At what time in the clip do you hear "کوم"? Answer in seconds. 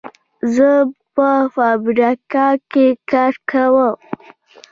3.49-3.95